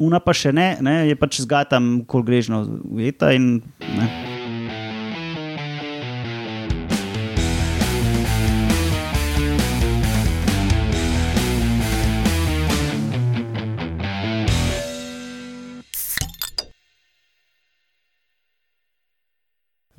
una 0.00 0.20
pa 0.20 0.32
še 0.36 0.52
ne, 0.56 0.72
ne 0.80 0.96
je 1.10 1.16
pač 1.20 1.42
zgatam, 1.44 2.00
kol 2.08 2.24
grežno 2.24 2.64
ujeta. 2.88 3.34
In, 3.36 3.60
ne. 3.84 4.08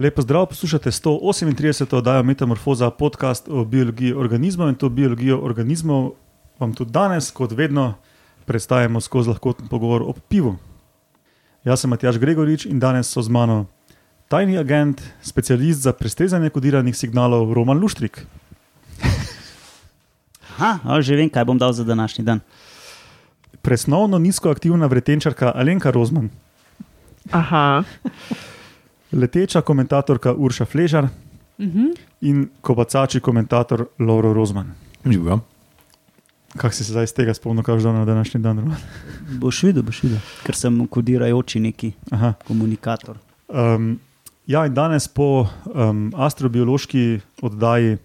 Lepo 0.01 0.23
zdrav, 0.25 0.47
poslušate 0.49 0.89
138. 0.89 1.85
oddajo 1.93 2.23
Metamorfoza, 2.25 2.89
podcast 2.89 3.45
o 3.45 3.61
biologiji 3.65 4.15
organizmov 4.17 4.71
in 4.73 4.75
to 4.81 4.89
biologijo 4.89 5.37
organizmov 5.45 6.15
vam 6.57 6.73
tudi 6.73 6.89
danes, 6.91 7.29
kot 7.31 7.53
vedno, 7.53 8.01
predstavljamo 8.45 9.01
skozi 9.01 9.29
lahkoten 9.29 9.67
pogovor 9.67 10.01
o 10.01 10.13
pivu. 10.29 10.55
Jaz 11.63 11.79
sem 11.81 11.89
Matjaš 11.89 12.17
Gregorič 12.17 12.65
in 12.65 12.79
danes 12.79 13.07
so 13.07 13.21
z 13.21 13.29
mano 13.29 13.65
tajni 14.27 14.57
agent, 14.57 15.01
specialist 15.21 15.81
za 15.81 15.93
prestrezanje 15.93 16.49
kodiranih 16.49 16.95
signalov 16.97 17.53
Roman 17.53 17.77
Luštrik, 17.77 18.25
Aha, 20.51 20.79
a, 20.83 21.01
že 21.01 21.15
vem, 21.15 21.29
kaj 21.29 21.45
bom 21.45 21.57
dal 21.57 21.73
za 21.73 21.83
današnji 21.83 22.23
dan. 22.23 22.39
presnovno 23.61 24.19
nizkoaktivna 24.19 24.85
vretenčarka 24.85 25.51
Alenka 25.55 25.91
Rozman, 25.91 26.29
Aha, 27.31 27.83
leteča 29.11 29.61
komentatorka 29.61 30.33
Urša 30.33 30.65
Fležar 30.65 31.07
in 32.21 32.49
kobacači 32.61 33.19
komentator 33.19 33.85
Lauro 33.99 34.33
Rozman. 34.33 34.73
Živijo. 35.05 35.39
Kako 36.57 36.75
si 36.75 36.83
se 36.83 36.91
zdaj 36.91 37.03
iz 37.03 37.13
tega 37.15 37.33
spomnil, 37.33 37.63
kaj 37.63 37.75
je 37.75 37.79
že 37.79 37.93
na 37.93 38.05
današnji 38.05 38.41
dan? 38.41 38.75
Boš 39.39 39.63
videl, 39.63 39.83
boš 39.83 40.03
videl, 40.03 40.19
ker 40.43 40.55
sem 40.55 40.87
kodirajoči 40.87 41.59
neki 41.59 41.91
Aha. 42.11 42.33
komunikator. 42.47 43.17
Um, 43.47 43.99
ja, 44.47 44.65
in 44.67 44.73
danes 44.73 45.07
po 45.07 45.47
um, 45.47 46.11
astrobiološki 46.15 47.21
oddaji, 47.41 47.97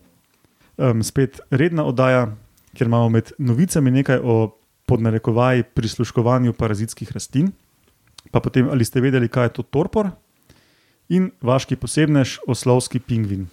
um, 0.78 1.02
spet 1.02 1.40
redna 1.50 1.84
oddaja, 1.84 2.28
kjer 2.74 2.86
imamo 2.86 3.08
med 3.08 3.32
novicami 3.38 3.90
nekaj 3.90 4.22
o 4.22 4.54
podnarekovaji 4.86 5.66
prisluškovanju 5.74 6.52
parazitskih 6.52 7.12
rastlin, 7.12 7.50
pa 8.30 8.40
potem 8.40 8.68
ali 8.70 8.84
ste 8.84 9.00
vedeli, 9.00 9.28
kaj 9.28 9.44
je 9.44 9.56
to 9.58 9.62
torpor, 9.62 10.10
in 11.08 11.30
vaški 11.42 11.76
posebnež, 11.76 12.38
oslovski 12.46 13.02
pingvin. 13.02 13.48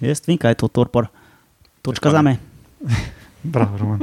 Jaz 0.00 0.20
vem, 0.26 0.36
kaj 0.38 0.54
je 0.56 0.60
to 0.60 0.68
torpor. 0.68 1.08
Točka 1.82 2.08
Tako 2.08 2.16
za 2.16 2.22
me. 2.22 2.36
Bravo, 3.42 3.78
Roman. 3.78 4.00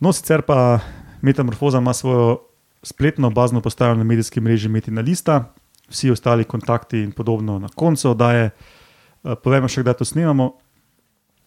No, 0.00 0.12
sicer 0.12 0.42
pa 0.42 0.80
Metamorfoza 1.22 1.78
ima 1.78 1.94
svojo 1.94 2.38
spletno 2.82 3.30
bazno 3.30 3.60
postajo 3.60 3.94
na 3.94 4.04
medijskem 4.04 4.44
mreži 4.44 4.68
Metina 4.68 5.00
Lista, 5.00 5.52
vsi 5.88 6.10
ostali 6.10 6.44
kontakti 6.44 6.98
in 6.98 7.12
podobno 7.12 7.58
na 7.58 7.68
koncu 7.68 8.10
oddaje. 8.10 8.50
Eh, 9.24 9.34
Povemo 9.42 9.68
še, 9.68 9.82
kdaj 9.82 9.94
to 9.94 10.04
snemamo. 10.04 10.52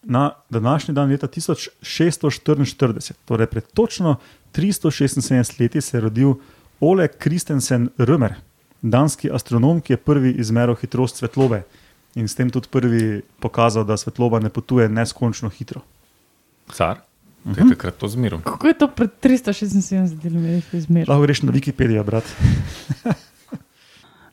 Na 0.02 0.30
današnji 0.50 0.94
dan 0.94 1.10
leta 1.10 1.26
1644, 1.26 3.12
torej 3.24 3.46
pred 3.46 3.66
točno 3.74 4.16
376 4.52 5.60
leti, 5.60 5.80
se 5.80 5.96
je 5.96 6.00
rodil 6.00 6.34
Ole 6.80 7.08
Kristensen 7.08 7.88
Römer, 7.98 8.34
danski 8.82 9.30
astronom, 9.30 9.80
ki 9.80 9.92
je 9.92 9.96
prvi 9.96 10.32
izmeril 10.42 10.74
hitrost 10.74 11.16
svetlobe 11.16 11.62
in 12.14 12.28
s 12.28 12.34
tem 12.34 12.50
tudi 12.50 12.68
prvi 12.68 13.22
pokazal, 13.40 13.84
da 13.84 13.96
svetloba 13.96 14.40
ne 14.40 14.50
potuje 14.50 14.88
neskončno 14.88 15.48
hitro. 15.48 15.80
Car, 16.72 16.96
Mhm. 17.44 17.54
te 17.54 17.60
je 17.60 17.68
takrat 17.68 17.94
to 17.94 18.08
zmeril. 18.08 18.40
kako 18.40 18.66
je 18.66 18.74
to 18.74 18.88
pred 18.88 19.10
376 19.20 20.14
km 20.20 20.46
izmer? 20.72 21.08
Lahko 21.08 21.22
greš 21.22 21.42
na 21.42 21.52
Wikipedijo, 21.52 22.04
brat. 22.04 22.24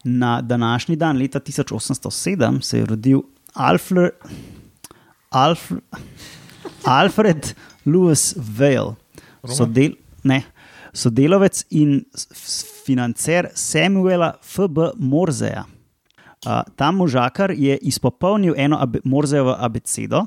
Na 0.03 0.41
današnji 0.41 0.95
dan, 0.95 1.17
leta 1.17 1.39
1807, 1.39 2.61
se 2.61 2.77
je 2.77 2.85
rodil 2.85 3.21
Alfred, 3.53 4.11
Alf, 5.29 5.71
Alfred 6.83 7.53
Lewis 7.85 8.33
Vale, 8.37 8.95
sodel, 9.47 9.91
ne, 10.23 10.41
sodelavec 10.93 11.65
in 11.69 12.03
financer 12.85 13.47
Samuela 13.53 14.33
F.B. 14.43 14.81
Morzeja. 14.95 15.63
Uh, 16.45 16.51
ta 16.75 16.91
možakar 16.91 17.51
je 17.51 17.77
izpopolnil 17.77 18.53
eno 18.57 18.77
abe, 18.79 18.99
Morzejevo 19.03 19.55
abecedo. 19.59 20.25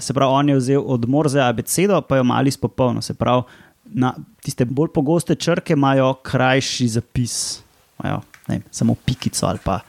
Se 0.00 0.14
pravi, 0.14 0.32
on 0.34 0.48
je 0.48 0.56
vzel 0.56 0.82
od 0.86 1.08
Morzeja 1.08 1.46
abecedo, 1.48 2.00
pa 2.02 2.16
jo 2.18 2.24
malo 2.26 2.50
izpopolnil. 2.50 3.02
Se 3.02 3.14
pravi, 3.14 3.42
na 3.84 4.14
tiste 4.42 4.64
bolj 4.64 4.90
pogoste 4.94 5.34
črke 5.34 5.72
imajo 5.72 6.14
krajši 6.22 6.88
zapis, 6.88 7.60
imajo 8.00 8.20
ne, 8.48 8.60
samo 8.70 8.94
pikico 8.94 9.46
ali 9.46 9.58
pa 9.64 9.80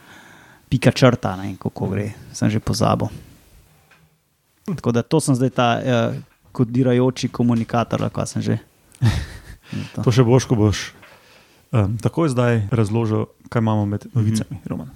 pika 0.68 0.90
črta, 0.90 1.36
ne 1.36 1.56
kako 1.58 1.88
gre, 1.90 2.12
sem 2.32 2.50
že 2.50 2.60
pozabil. 2.60 3.08
Tako 4.64 4.92
da 4.92 5.02
to 5.02 5.20
sem 5.20 5.34
zdaj 5.34 5.50
ta 5.50 5.68
uh, 5.78 6.14
kodirajoči 6.52 7.28
komunikator, 7.28 8.06
kaj 8.10 8.26
sem 8.26 8.42
že. 8.42 8.58
To. 9.94 10.02
To 10.02 10.10
še 10.14 10.26
boš, 10.26 10.46
ko 10.50 10.58
boš 10.58 10.78
um, 11.70 11.94
takoj 12.02 12.30
zdaj 12.30 12.66
razložil, 12.74 13.26
kaj 13.48 13.62
imamo 13.62 13.86
med 13.86 14.06
novicami. 14.14 14.58
Mm. 14.58 14.66
Roman. 14.66 14.90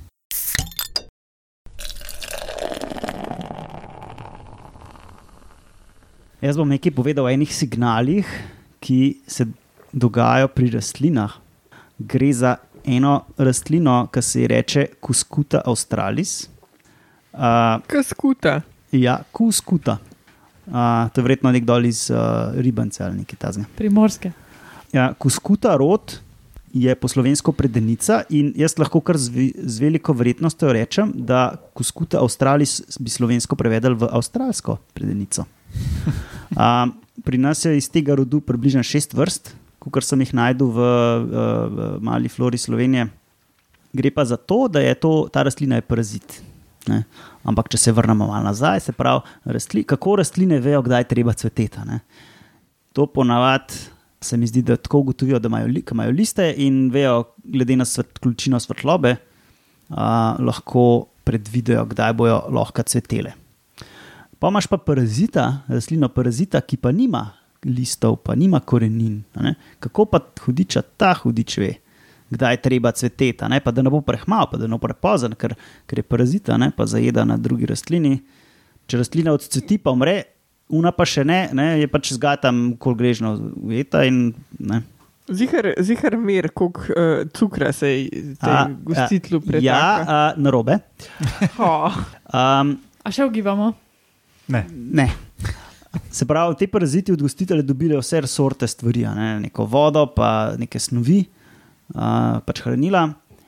Jaz 6.45 6.59
bom 6.61 6.69
nekaj 6.69 6.93
povedal 6.93 7.25
o 7.25 7.31
enih 7.33 7.49
signalih, 7.49 8.29
ki 8.85 9.25
se 9.25 9.47
dogajajo 9.97 10.51
pri 10.53 10.67
rastlinah. 10.75 11.39
Gre 11.97 12.29
za 12.37 12.59
eno 12.85 13.15
rastlino, 13.41 14.11
ki 14.13 14.23
se 14.23 14.43
ji 14.43 14.51
reče 14.53 14.83
Kuskuta 15.01 15.63
australis. 15.65 16.51
Uh, 17.33 17.81
Kaskuta. 17.89 18.61
ja, 18.93 19.23
Kuskuta. 19.33 19.97
Uh, 20.67 21.09
to 21.09 21.23
je 21.23 21.25
verjetno 21.25 21.55
nek 21.57 21.65
dol 21.65 21.89
iz 21.89 22.11
uh, 22.13 22.53
Ribance 22.61 23.01
ali 23.01 23.23
nekaj 23.23 23.41
tasnega. 23.41 23.73
Primorske. 23.81 24.35
Ja, 24.93 25.15
Kuskuta 25.17 25.73
rod 25.81 26.19
je 26.77 26.93
po 26.95 27.09
slovensko 27.09 27.57
predenica 27.57 28.21
in 28.29 28.53
jaz 28.53 28.77
lahko 28.77 29.01
kar 29.01 29.17
z, 29.17 29.49
z 29.57 29.81
veliko 29.81 30.13
verjetnostjo 30.13 30.77
rečem, 30.77 31.17
da 31.17 31.55
Kuskuta 31.73 32.21
australis 32.21 32.83
bi 33.01 33.09
slovensko 33.09 33.57
prevedel 33.57 33.97
v 33.97 34.13
avstralsko 34.13 34.77
predenico. 34.93 35.49
Um, 36.55 36.95
pri 37.25 37.39
nas 37.39 37.65
je 37.65 37.73
iz 37.77 37.89
tega 37.91 38.15
rodu 38.15 38.41
približno 38.41 38.83
šest 38.87 39.15
vrst, 39.15 39.55
kot 39.83 40.07
sem 40.07 40.21
jih 40.23 40.33
najdel 40.37 40.71
v, 40.71 40.89
v, 41.25 41.45
v 41.75 41.89
mali 42.05 42.31
flori 42.31 42.61
Slovenije. 42.61 43.09
Gre 43.95 44.11
pa 44.11 44.25
za 44.27 44.37
to, 44.37 44.67
da 44.69 44.83
je 44.83 44.95
to, 44.99 45.29
ta 45.33 45.43
rastlina 45.47 45.79
je 45.79 45.87
parazit. 45.87 46.39
Ne? 46.91 47.05
Ampak, 47.47 47.71
če 47.73 47.81
se 47.81 47.93
vrnemo 47.95 48.29
malo 48.29 48.45
nazaj, 48.45 48.87
se 48.87 48.95
pravi, 48.97 49.23
rastli, 49.45 49.85
kako 49.89 50.19
rastline 50.21 50.59
vejo, 50.61 50.83
kdaj 50.85 51.05
je 51.05 51.11
treba 51.11 51.33
cveteti. 51.33 51.85
ne. 51.87 52.01
To 52.95 53.07
ponavadi 53.07 53.95
se 54.25 54.37
mi 54.37 54.47
zdi, 54.47 54.63
da 54.63 54.77
tako 54.77 54.99
ugotovijo, 55.05 55.39
da 55.39 55.51
imajo, 55.53 55.69
ko 55.85 55.95
imajo 55.95 56.11
liste 56.11 56.49
in 56.57 56.89
vejo, 56.91 57.25
glede 57.45 57.77
na 57.77 57.85
svet, 57.85 58.19
količino 58.19 58.61
svetlobe, 58.61 59.17
a, 59.91 60.37
lahko 60.41 61.07
predvidejo, 61.25 61.85
kdaj 61.93 62.13
bojo 62.17 62.39
lahko 62.53 62.83
cvetele. 62.83 63.35
Pa 64.39 64.49
imaš 64.51 64.67
pa 64.67 64.77
parazita, 64.77 65.63
rastlino 65.69 66.09
parazita, 66.09 66.61
ki 66.61 66.77
pa 66.77 66.93
nima 66.93 67.31
listov, 67.65 68.17
pa 68.25 68.35
nima 68.37 68.61
korenin. 68.61 69.23
a 69.35 69.43
ne. 69.43 69.55
Kako 69.81 70.05
pa 70.05 70.21
hudiča 70.45 70.83
ta 70.97 71.15
hudič 71.15 71.57
ve, 71.59 71.71
kdaj 72.31 72.53
je 72.53 72.63
treba 72.63 72.93
cveteti, 72.93 73.45
a 73.45 73.49
ne? 73.49 73.61
pa 73.61 73.71
da 73.71 73.83
ne 73.83 73.91
bo 73.91 74.01
prehmal, 74.05 74.49
pa 74.51 74.59
da 74.61 74.67
ne 74.67 74.77
bo 74.77 74.83
prepozen, 74.83 75.33
ker, 75.39 75.55
ker 75.87 75.99
je 75.99 76.03
parazita, 76.03 76.59
ne? 76.59 76.71
pa 76.77 76.87
zajeda 76.87 77.25
na 77.25 77.37
drugi 77.37 77.67
rastlini. 77.67 78.19
Če 78.87 79.01
rastlina 79.01 79.33
odcveti, 79.33 79.79
pa 79.81 79.95
umre, 79.97 80.17
una 80.69 80.93
pa 80.93 81.07
še 81.09 81.25
ne, 81.25 81.49
ne? 81.57 81.69
je 81.81 81.89
pač 81.89 82.13
zgatam, 82.19 82.75
kol 82.77 82.99
grežno 82.99 83.37
ujeta 83.65 84.03
in 84.05 84.35
ne. 84.59 84.83
Zihar, 85.25 85.71
zihar 85.81 86.19
mir, 86.21 86.51
koliko 86.53 86.83
uh, 86.93 87.23
cukra 87.33 87.71
se 87.73 87.89
je 87.95 88.35
v 88.43 88.57
gostitlu 88.85 89.41
Ja, 89.41 89.47
pretaka. 89.49 90.05
a, 90.05 90.19
narobe. 90.37 90.83
Oh. 91.57 91.89
Um, 92.29 92.75
A 93.05 93.13
še 93.13 93.25
ugibamo? 93.25 93.71
Ne, 94.49 94.67
Ne. 94.71 95.09
Se 96.11 96.27
pravi, 96.27 96.57
ti 96.59 96.67
paraziti 96.67 97.13
od 97.13 97.23
gostitelja 97.23 97.63
dobijo 97.63 97.99
vse 97.99 98.27
sorte 98.27 98.67
stvari, 98.69 99.05
ne? 99.15 99.41
neko 99.41 99.65
vodo, 99.65 100.07
pa 100.07 100.55
neke 100.59 100.79
snovi, 100.79 101.25
uh, 101.95 102.41
pač 102.47 102.63
hranila 102.65 103.05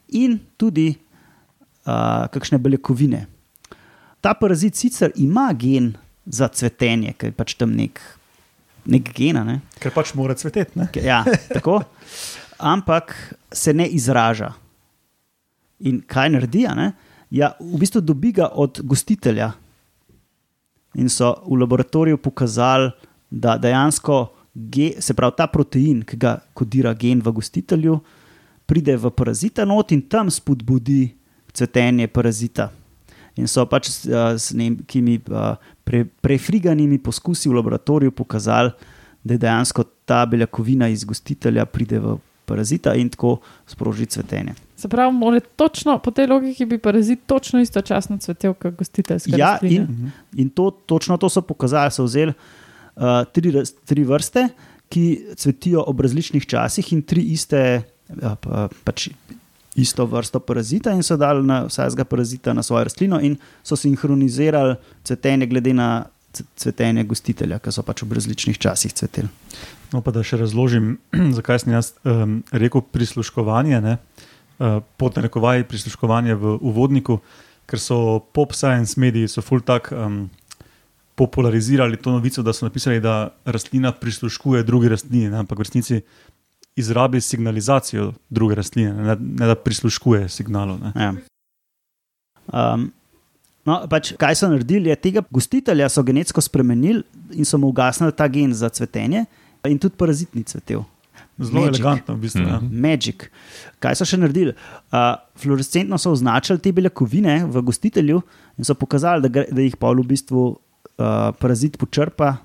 in 0.09 0.39
tudi 0.57 0.93
uh, 0.95 2.27
kakšne 2.33 2.59
beljakovine. 2.59 3.25
Ta 4.21 4.35
parazit 4.35 4.77
sicer 4.79 5.13
ima 5.17 5.53
gen 5.59 5.93
za 6.27 6.49
cvetenje, 6.49 7.15
ker 7.19 7.31
je 7.31 7.37
pač 7.37 7.55
tam 7.59 7.75
nek, 7.79 8.01
nek 8.87 9.11
gen, 9.15 9.43
ne? 9.47 9.61
ker 9.83 9.95
pač 9.95 10.15
mora 10.15 10.35
cveteti. 10.35 10.79
ne? 10.79 10.89
Ja, 11.03 11.25
tako. 11.51 11.81
Ampak 12.59 13.15
se 13.53 13.75
ne 13.75 13.89
izraža. 13.89 14.55
In 15.85 16.01
kaj 16.01 16.31
naredi? 16.33 16.65
Ja, 17.31 17.53
v 17.61 17.79
bistvu 17.83 18.01
dobi 18.01 18.33
ga 18.33 18.49
od 18.55 18.81
gostitelja. 18.83 19.53
In 20.97 21.11
so 21.13 21.35
v 21.45 21.61
laboratoriju 21.61 22.19
pokazali, 22.19 22.91
da 23.31 23.57
dejansko 23.59 24.31
ge, 24.55 24.95
se 25.01 25.15
pravi 25.15 25.37
ta 25.37 25.47
protein, 25.47 26.01
ki 26.07 26.17
ga 26.17 26.39
kodira 26.57 26.95
gen 26.95 27.21
v 27.21 27.35
gostitelju, 27.37 27.99
pride 28.67 28.97
v 28.97 29.11
parazita 29.13 29.65
not 29.65 29.93
in 29.93 30.03
tam 30.03 30.31
spodbudi 30.31 31.15
cvetenje 31.53 32.09
parazita. 32.09 32.71
In 33.37 33.49
so 33.49 33.67
pač 33.69 33.91
s, 33.93 34.09
a, 34.09 34.33
s 34.39 34.57
nekimi 34.57 35.21
a, 35.29 35.57
pre, 35.85 36.07
prefriganimi 36.25 36.99
poskusi 36.99 37.51
v 37.51 37.59
laboratoriju 37.59 38.15
pokazali, 38.17 38.73
da 39.27 39.37
dejansko 39.37 39.85
ta 40.07 40.25
beljakovina 40.27 40.89
iz 40.89 41.05
gostitelja 41.05 41.67
pride 41.67 41.99
v 42.01 42.17
parazita 42.47 42.95
in 42.95 43.11
tako 43.11 43.41
sproži 43.67 44.07
cvetenje. 44.07 44.55
Se 44.77 44.89
pravi, 44.89 45.13
mora 45.17 45.41
točno 45.41 45.99
po 45.99 46.11
tej 46.11 46.27
logiki 46.27 46.67
bi 46.67 46.79
parazit 46.79 47.21
točno 47.27 47.61
istočasno 47.61 48.19
cvetel 48.19 48.55
kot 48.55 48.75
gostiteljska 48.75 49.37
Ja, 49.37 49.53
rastlina. 49.53 49.85
in, 49.85 50.11
in 50.37 50.51
to, 50.51 50.71
točno 50.87 51.17
to 51.17 51.29
so 51.29 51.41
pokazali. 51.43 51.91
So 51.91 52.05
vzeli 52.05 52.33
uh, 52.33 53.25
tri, 53.33 53.53
tri 53.85 54.05
vrste, 54.05 54.49
ki 54.89 55.07
cvetijo 55.37 55.85
ob 55.87 56.01
različnih 56.01 56.47
časih, 56.47 56.93
in 56.93 57.03
tri 57.03 57.23
iste, 57.33 57.83
uh, 58.09 58.35
pa, 58.41 58.69
pač 58.85 59.09
isto 59.77 60.07
vrsto 60.07 60.41
parazita, 60.41 60.93
in 60.93 61.03
so 61.03 61.17
dali 61.17 61.43
na 61.47 61.65
vsakega 61.67 62.05
parazita 62.05 62.53
na 62.53 62.63
svojo 62.63 62.85
rastlino, 62.85 63.21
in 63.21 63.37
so 63.65 63.77
sinhronizirali 63.77 64.77
cvetenje 65.05 65.47
glede 65.47 65.75
na 65.75 66.07
cvetenje 66.57 67.05
gostitelja, 67.05 67.59
ki 67.59 67.73
so 67.73 67.83
pač 67.85 68.03
ob 68.05 68.13
različnih 68.13 68.59
časih 68.61 68.93
cveteli. 68.93 69.29
No, 69.93 70.03
pa 70.05 70.13
da 70.13 70.25
še 70.27 70.37
razložim, 70.41 70.97
zakaj 71.39 71.65
sem 71.65 71.73
jaz 71.73 71.95
um, 72.05 72.43
rekel 72.53 72.85
prisluškovanje, 72.93 73.81
ne, 73.81 73.97
pod 74.97 75.17
narekovaji 75.17 75.65
prisluškovanje 75.69 76.35
v 76.35 76.57
uvodniku, 76.61 77.19
ker 77.67 77.81
so 77.83 78.21
pop 78.33 78.55
science 78.55 79.01
mediji 79.01 79.29
so 79.29 79.43
full 79.43 79.61
tak 79.61 79.93
um, 79.93 80.29
popularizirali 81.17 81.97
to 81.97 82.13
novico, 82.13 82.43
da 82.43 82.53
so 82.53 82.67
napisali, 82.67 83.01
da 83.01 83.31
rastlina 83.45 83.93
prisluškuje 83.93 84.63
drugi 84.63 84.89
rastlini, 84.89 85.31
ne, 85.31 85.39
ampak 85.43 85.59
v 85.59 85.67
resnici 85.67 86.01
izrabi 86.77 87.21
signalizacijo 87.21 88.13
druge 88.31 88.55
rastline, 88.55 88.93
ne, 88.93 89.17
ne 89.21 89.47
da 89.47 89.55
prisluškuje 89.55 90.29
signalu. 90.29 90.79
Ne. 90.79 90.93
Ja. 90.95 91.15
Um, 92.53 92.91
no, 93.65 93.79
pač, 93.91 94.13
kaj 94.21 94.37
so 94.37 94.51
naredili? 94.53 94.93
Je, 94.93 94.97
tega 95.09 95.25
gostitelja 95.31 95.89
so 95.89 96.05
genetsko 96.05 96.45
spremenili 96.45 97.03
in 97.33 97.49
so 97.49 97.59
mu 97.59 97.73
ugasnili 97.73 98.13
ta 98.13 98.29
gen 98.29 98.53
za 98.55 98.69
cvetenje, 98.69 99.25
in 99.67 99.81
tudi 99.83 99.97
parazit 99.99 100.35
ni 100.35 100.45
cvetel. 100.45 100.85
Zelo 101.39 101.61
Magic. 101.61 101.81
elegantno, 101.81 102.15
v 102.15 102.21
bistvu. 102.21 102.43
Mhm. 102.43 102.67
Mm. 102.67 102.83
Magic. 102.83 103.27
Kaj 103.83 103.99
so 103.99 104.07
še 104.09 104.19
naredili? 104.21 104.55
Uh, 104.91 105.17
fluorescentno 105.37 105.99
so 106.01 106.15
označili 106.17 106.63
te 106.63 106.73
beljakovine 106.73 107.43
v 107.45 107.63
gostitelju 107.63 108.23
in 108.59 108.65
so 108.65 108.75
pokazali, 108.75 109.27
da, 109.27 109.33
gre, 109.33 109.47
da 109.53 109.65
jih 109.65 109.77
pa 109.77 109.93
v 109.93 110.07
bistvu 110.07 110.47
uh, 110.49 111.33
parazit 111.41 111.79
počrpa. 111.79 112.37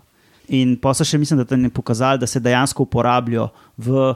In 0.51 0.75
pa 0.75 0.91
so 0.97 1.07
še, 1.07 1.19
mislim, 1.21 1.39
da 1.39 1.47
tam 1.47 1.63
je 1.63 1.71
pokazali, 1.71 2.19
da 2.19 2.27
se 2.27 2.41
dejansko 2.43 2.83
uporabljajo 2.83 3.47
v 3.79 4.11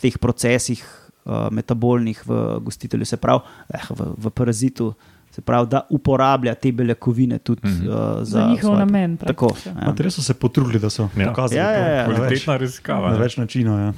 teh 0.00 0.16
procesih 0.16 0.80
uh, 0.80 1.50
metabolnih 1.52 2.22
v 2.24 2.58
gostitelju, 2.64 3.04
se 3.04 3.18
pravi 3.20 3.44
eh, 3.74 3.90
v, 3.90 4.12
v 4.16 4.32
parazitu. 4.32 4.94
Se 5.38 5.42
pravi, 5.42 5.68
da 5.68 5.86
uporablja 5.90 6.54
te 6.56 6.72
beljakovine 6.72 7.36
tudi 7.38 7.60
Mhm. 7.64 7.88
uh, 7.88 7.94
Za 8.16 8.24
za, 8.24 8.46
njihov 8.46 8.60
svoje- 8.64 8.78
namen. 8.80 9.16
Tako. 9.18 9.52
Ja. 9.66 9.72
Ja. 9.80 9.94
Res 9.98 10.14
so 10.14 10.22
se 10.22 10.34
potrudili, 10.34 10.80
da 10.80 10.90
so 10.90 11.08
Ja. 11.16 11.28
pokazali 11.28 11.56
Ja, 11.56 11.70
ja, 11.70 11.86
ja. 11.88 12.04
to 12.04 12.12
na 12.12 12.18
več, 12.18 12.18
Kvalitetna 12.18 12.56
raziskava. 12.56 13.10
na 13.10 13.16
več 13.16 13.36
načinov. 13.36 13.78
Ja. 13.78 13.92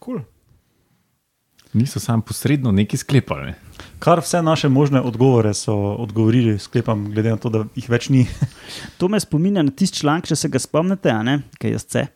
Cool. 0.00 0.18
Niso 1.72 2.00
samo 2.00 2.22
posredno 2.22 2.72
neki 2.72 2.96
sklepali. 2.96 3.46
Ne? 3.46 3.54
Kar 4.00 4.18
vse 4.18 4.42
naše 4.42 4.68
možne 4.68 5.00
odgovore 5.00 5.54
so 5.54 5.72
odgovorili, 5.94 6.58
sklepam, 6.58 7.04
glede 7.06 7.30
na 7.30 7.36
to, 7.36 7.48
da 7.48 7.64
jih 7.76 7.86
več 7.88 8.08
ni. 8.08 8.26
To 8.98 9.08
me 9.08 9.20
spominja 9.20 9.62
na 9.62 9.70
tisti 9.70 9.98
članek, 9.98 10.26
če 10.26 10.36
se 10.36 10.48
ga 10.48 10.58
spomnite, 10.58 11.10
a 11.10 11.22
ne, 11.22 11.42
kaj 11.60 11.70
jaz 11.70 11.84
se. 11.88 12.06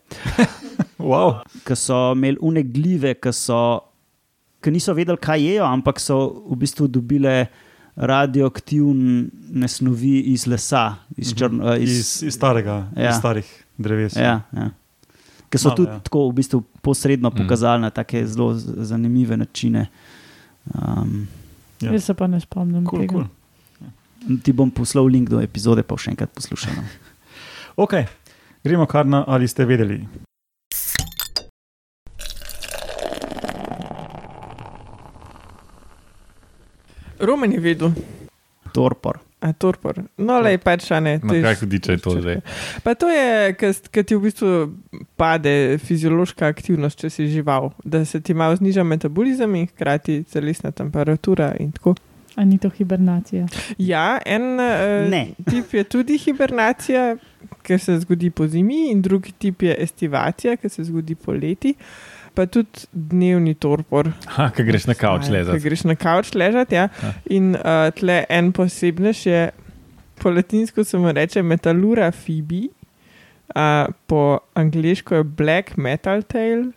Wow. 0.99 1.39
ki 1.63 1.75
so 1.75 2.11
imeli 2.11 2.37
unegljive, 2.41 3.13
ki, 3.15 3.31
so, 3.31 3.79
ki 4.65 4.71
niso 4.71 4.93
vedeli, 4.93 5.17
kaj 5.19 5.37
jejo, 5.39 5.65
ampak 5.67 5.99
so 5.99 6.17
v 6.43 6.57
bistvu 6.57 6.87
dobile 6.89 7.35
radioaktivne 7.95 9.67
snovi 9.67 10.19
iz 10.27 10.45
lesa, 10.45 10.85
iz, 11.15 11.33
črn, 11.33 11.61
uh, 11.61 11.77
iz, 11.77 11.91
Iz, 11.91 12.23
iz, 12.23 12.33
starega, 12.33 12.87
Ja. 12.95 13.09
iz 13.09 13.15
starih 13.17 13.45
dreves. 13.77 14.15
ja, 14.15 14.41
ja. 14.51 14.69
Ki 15.45 15.57
so 15.57 15.69
Malo, 15.69 15.77
tudi 15.77 15.89
ja. 15.89 15.99
tako 16.01 16.25
v 16.25 16.33
bistvu 16.33 16.57
posredno 16.81 17.29
Mhm. 17.29 17.37
pokazali 17.37 17.81
na 17.81 17.89
take 17.91 18.25
zelo 18.25 18.53
zanimive 18.57 19.37
načine. 19.37 19.87
Um, 20.67 21.27
Ja. 21.81 21.91
Jaz 21.91 22.03
se 22.03 22.13
pa 22.13 22.25
ne 22.25 22.39
spomnim 22.39 22.85
Cool, 22.85 23.01
tega. 23.01 23.13
cool. 23.13 23.27
ti 24.39 24.51
bom 24.51 24.71
poslal 24.71 25.05
link 25.05 25.29
do 25.29 25.39
epizode, 25.39 25.83
pa 25.83 25.95
še 25.95 26.09
enkrat 26.09 26.31
poslušaj. 26.31 26.71
no. 26.73 26.83
Ok, 27.77 27.93
gremo 28.63 28.85
kar 28.85 29.05
na 29.05 29.23
ali 29.27 29.45
ste 29.45 29.65
vedeli. 29.65 30.07
Roman 37.19 37.51
je 37.51 37.59
vedel, 37.59 37.91
Torpor. 38.73 39.19
a 39.39 39.51
torpor. 39.53 39.99
No, 40.17 40.39
le 40.41 40.57
pač, 40.57 40.87
a 40.91 40.97
ne. 40.99 41.19
Na 41.23 41.35
kaj 41.43 41.59
hudiče 41.61 41.91
je 41.91 41.97
to 42.01 42.15
zdaj? 42.17 42.39
Pa 42.83 42.95
to 42.97 43.05
je, 43.13 43.53
ker 43.53 44.03
ti 44.03 44.15
v 44.15 44.23
bistvu 44.23 44.49
pade 45.19 45.77
fiziološka 45.85 46.47
aktivnost, 46.49 46.97
če 46.99 47.09
si 47.13 47.27
žival, 47.29 47.69
da 47.83 48.01
se 48.05 48.21
ti 48.25 48.33
malo 48.33 48.55
zniža 48.57 48.83
metabolizem 48.83 49.53
in 49.55 49.67
hkrati 49.69 50.23
telesna 50.33 50.71
temperatura 50.71 51.51
in 51.61 51.71
tako. 51.71 51.93
A 52.35 52.43
ni 52.43 52.57
to 52.57 52.67
hibernacija? 52.73 53.45
Ja, 53.77 54.17
en 54.25 54.57
uh, 54.59 55.05
Ne. 55.13 55.35
tip 55.47 55.73
je 55.77 55.83
tudi 55.83 56.17
hibernacija, 56.17 57.13
ki 57.63 57.77
se 57.79 57.99
zgodi 58.01 58.29
po 58.29 58.47
zimi, 58.47 58.89
in 58.91 59.01
drugi 59.01 59.31
tip 59.31 59.61
je 59.61 59.75
estivacija, 59.79 60.57
ki 60.57 60.69
se 60.69 60.83
zgodi 60.83 61.15
poleti. 61.15 61.75
Pa 62.35 62.45
tudi 62.45 62.85
dnevni 62.91 63.53
torpor, 63.55 64.09
Ha, 64.35 64.49
kaj 64.51 64.65
greš 64.67 64.87
na 64.89 64.93
kavč 64.93 65.29
Ki 65.29 65.31
lezati. 65.31 65.63
greš 65.63 65.83
na 65.87 65.95
kavč 65.95 66.33
ležati. 66.35 66.75
Ja. 66.75 66.89
Ja. 67.01 67.11
In 67.31 67.53
uh, 67.55 67.87
tle 67.95 68.25
en 68.29 68.51
posebnež 68.51 69.25
je, 69.25 69.43
po 70.19 70.29
latinsko 70.29 70.83
se 70.83 70.97
mu 70.97 71.11
reče 71.11 71.43
metalura 71.43 72.11
fibi, 72.11 72.65
uh, 73.55 73.87
po 74.07 74.39
angliško 74.53 75.15
je 75.15 75.23
black 75.23 75.77
metal 75.77 76.23
tail. 76.23 76.71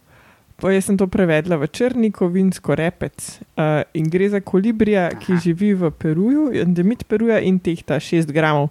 Pa 0.58 0.72
jaz 0.74 0.88
sem 0.88 0.96
to 0.98 1.06
prevedla 1.06 1.54
v 1.56 1.68
črni 1.70 2.08
kovinsko 2.10 2.74
repec. 2.74 3.14
Uh, 3.54 3.82
in 3.94 4.08
gre 4.10 4.26
za 4.28 4.40
kolibrija, 4.40 5.10
ki 5.14 5.36
živi 5.44 5.74
v 5.74 5.90
Peruju, 5.90 6.48
endemit 6.54 7.04
Peruja 7.06 7.38
in 7.38 7.60
tehta 7.62 8.00
6 8.02 8.32
gramov. 8.34 8.70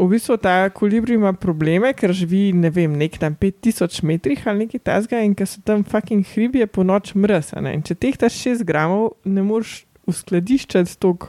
V 0.00 0.08
bistvu 0.08 0.38
ta 0.40 0.70
kolibri 0.72 1.14
ima 1.14 1.34
probleme, 1.36 1.90
ker 1.92 2.14
živi 2.16 2.54
ne 2.56 2.70
vem, 2.72 2.94
nek 2.96 3.18
na 3.20 3.28
5000 3.36 4.00
metrih 4.08 4.46
ali 4.48 4.64
nekaj 4.64 4.80
tasga 4.88 5.20
in 5.20 5.34
ker 5.36 5.44
so 5.44 5.60
tam 5.60 5.82
fucking 5.84 6.24
hribi, 6.24 6.62
je 6.62 6.66
po 6.66 6.84
noč 6.88 7.12
mrz. 7.12 7.52
a 7.58 7.60
ne. 7.60 7.74
In 7.76 7.82
če 7.84 7.98
tehtaš 8.00 8.38
6 8.46 8.64
gramov, 8.64 9.18
ne 9.28 9.44
moreš 9.44 9.82
uskladiščati 10.08 10.96
toliko 10.96 11.28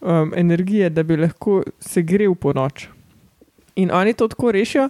um, 0.00 0.30
energije, 0.38 0.90
da 0.90 1.02
bi 1.02 1.18
lahko 1.18 1.64
se 1.82 2.02
grel 2.06 2.34
po 2.38 2.54
noč. 2.54 2.86
In 3.74 3.90
oni 3.90 4.14
to 4.14 4.28
tako 4.30 4.54
rešijo, 4.54 4.86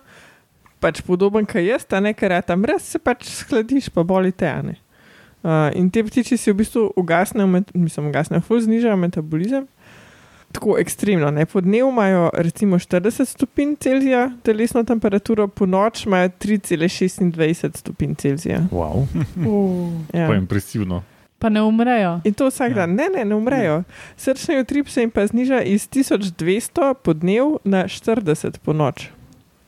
pač 0.85 1.01
podoben 1.07 1.49
kot 1.49 1.65
jaz, 1.65 1.89
ta 1.89 2.03
nekaj 2.05 2.43
tam 2.45 2.67
mrz, 2.67 2.83
se 2.85 3.01
pač 3.01 3.25
skladiš, 3.33 3.89
pa 3.97 4.05
boli 4.05 4.33
te. 4.33 4.51
a 4.51 4.61
ne. 4.61 4.77
Uh, 5.47 5.71
in 5.79 5.89
te 5.91 6.03
ptiči 6.05 6.37
si 6.37 6.53
v 6.53 6.59
bistvu 6.61 6.91
ugasnejo, 7.01 7.49
mislim, 7.73 8.11
ugasnejo, 8.11 8.45
ful 8.45 8.61
znižajo 8.61 8.97
metabolizem. 9.01 9.65
Tako 10.53 10.79
ekstremno. 10.79 11.31
Ne? 11.31 11.47
Po 11.47 11.61
dnevu 11.61 11.91
imajo 11.91 12.31
recimo 12.35 12.79
40 12.79 13.25
stopinj 13.27 13.75
Celzija 13.77 14.31
telesno 14.43 14.85
temperaturo, 14.85 15.49
po 15.49 15.67
noč 15.67 16.07
imajo 16.07 16.29
3,26 16.31 17.77
stopinj 17.77 18.15
Celzija. 18.15 18.61
Wow, 18.71 19.07
Uh, 19.39 19.93
Ja. 20.15 20.29
pa 20.29 20.35
impresivno. 20.35 21.03
pa 21.39 21.49
ne 21.49 21.63
umrejo. 21.63 22.21
In 22.25 22.35
to 22.35 22.47
vsak 22.47 22.71
Ja. 22.71 22.75
dan, 22.77 22.95
ne, 22.95 23.09
ne, 23.09 23.25
ne 23.25 23.35
umrejo. 23.35 23.83
Srčni 24.17 24.59
utrip 24.59 24.89
se 24.89 25.01
jim 25.01 25.11
pa 25.11 25.27
zniža 25.27 25.63
iz 25.63 25.89
1200 25.89 26.95
po 26.95 27.13
dnevu 27.13 27.59
na 27.65 27.85
40 27.85 28.59
po 28.59 28.73
noč. 28.73 29.09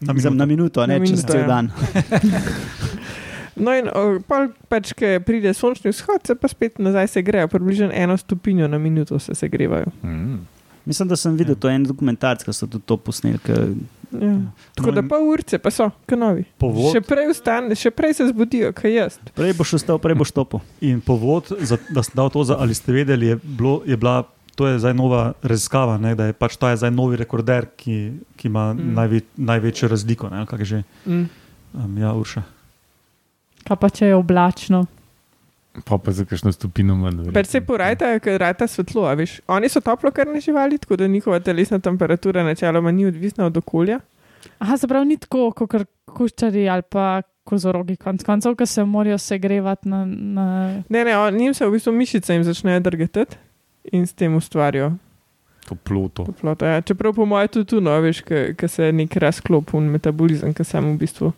Na 0.01 0.13
Mislim, 0.13 0.37
na 0.37 0.47
minuto. 0.47 0.81
minuto, 0.81 0.87
ne 0.87 0.99
Na 0.99 1.01
čez 1.01 1.11
minuto, 1.13 1.33
cel 1.33 1.41
ja. 1.41 1.47
dan. 1.47 1.71
No, 3.59 3.73
in 3.75 3.89
pol 4.23 4.45
pač, 4.69 4.93
ki 4.95 5.19
pride 5.19 5.51
sončni 5.51 5.91
vzhod, 5.91 6.23
se 6.23 6.35
pa 6.35 6.47
spet 6.47 6.79
nazaj 6.79 7.09
se 7.09 7.23
grejo, 7.23 7.49
približno 7.49 7.89
eno 7.93 8.15
stopinjo 8.17 8.69
na 8.69 8.79
minuto 8.79 9.19
se 9.19 9.35
segrevajo. 9.35 9.91
Mm. 10.03 10.28
Mislim, 10.89 11.05
da 11.07 11.17
sem 11.17 11.35
videl, 11.35 11.53
Ja. 11.53 11.59
to 11.59 11.69
en 11.69 11.85
dokumentarc, 11.85 12.43
ki 12.43 12.53
so 12.53 12.67
tudi 12.67 12.83
to 12.83 12.97
posneli. 12.99 13.39
Ke, 13.39 13.69
Ja. 14.11 14.41
Tako 14.73 14.89
da 14.91 15.03
pa 15.05 15.19
urce, 15.19 15.59
pa 15.59 15.69
so, 15.69 15.91
kanovi. 16.07 16.47
Povod, 16.57 16.95
Še 16.95 17.03
prej, 17.03 17.27
vstan, 17.29 17.69
še 17.75 17.91
prej 17.91 18.15
se 18.15 18.25
zbudijo, 18.27 18.71
kot 18.73 18.85
jaz. 18.87 19.19
prej 19.35 19.53
boš 19.53 19.75
ostal, 19.75 19.99
prej 19.99 20.17
boš 20.17 20.33
topil. 20.33 20.63
in 20.81 21.03
povod, 21.03 21.53
za, 21.61 21.77
da 21.91 22.01
sem 22.01 22.15
dal 22.15 22.31
to, 22.31 22.41
za, 22.43 22.57
ali 22.57 22.73
ste 22.73 22.89
vedeli, 22.91 23.27
je, 23.27 23.37
bilo, 23.37 23.83
je 23.85 23.97
bila. 23.97 24.25
To 24.57 24.67
je 24.67 24.75
zdaj 24.77 24.91
nova 24.93 25.37
raziskava, 25.41 25.99
ne, 25.99 26.15
da 26.15 26.25
je 26.25 26.33
pač 26.33 26.57
ta 26.57 26.71
je 26.71 26.79
zdaj 26.79 26.91
novi 26.91 27.15
rekorder, 27.17 27.69
ki, 27.77 27.97
ki 28.35 28.49
ima 28.49 28.73
Mm. 28.73 28.81
mm. 28.81 28.95
najve, 28.95 29.19
največjo 29.37 29.87
razliko. 29.87 30.27
Ne, 30.27 30.43
Mm. 31.07 31.29
um, 31.75 31.93
ja, 31.97 32.11
Urša. 32.11 32.43
Kaj 33.63 33.77
pa 33.77 33.89
če 33.89 34.07
je 34.07 34.15
oblačno? 34.17 34.87
Pa 35.85 35.99
pa 35.99 36.13
za 36.13 36.25
kakšno 36.25 36.53
stopino 36.53 36.97
manj. 36.97 37.29
Se 37.45 37.61
porajta, 37.61 38.19
ker 38.19 38.41
rata 38.41 38.67
svetlo, 38.67 39.05
a 39.07 39.15
veš. 39.15 39.41
Oni 39.47 39.69
so 39.69 39.81
toplokrvne 39.81 40.41
živali, 40.41 40.79
tako 40.79 40.97
da 40.97 41.07
njihova 41.07 41.41
telesna 41.41 41.79
temperatura 41.79 42.43
načeloma 42.43 42.91
ni 42.91 43.07
odvisna 43.07 43.47
od 43.47 43.57
okolja. 43.57 44.01
Aha, 44.59 44.77
se 44.77 44.89
pravi, 44.89 45.07
ni 45.07 45.17
tako, 45.17 45.51
kot 45.53 45.87
kuščari 46.07 46.69
ali 46.69 46.83
pa 46.83 47.23
kozorogi, 47.45 47.97
konc 47.97 48.23
koncev, 48.25 48.55
ki 48.57 48.67
se 48.67 48.85
morajo 48.85 49.19
segrevati 49.19 49.89
na. 49.89 50.05
na... 50.05 50.47
Ne, 50.89 51.05
ne, 51.05 51.19
on- 51.19 51.35
njim 51.35 51.55
se 51.55 51.67
v 51.67 51.71
bistvu 51.73 51.93
mišice 51.93 52.35
jim 52.35 52.45
začnejo 52.45 52.81
drgetati 52.81 53.37
in 53.93 54.07
s 54.07 54.13
tem 54.13 54.35
ustvarijo 54.37 54.93
Toploto. 55.69 56.25
toploto. 56.25 56.67
Ja. 56.67 56.81
Čeprav 56.81 57.13
po 57.15 57.27
mojem 57.27 57.49
tudi 57.49 57.67
tu, 57.67 57.81
no, 57.81 57.93
veš, 58.01 58.23
ki 58.57 58.69
se 58.69 58.93
nek 58.93 59.17
razklop 59.17 59.75
in 59.75 59.91
metabolizem, 59.93 60.55
ki 60.55 60.65
sam 60.65 60.93
v 60.95 60.99
bistvu. 60.99 61.33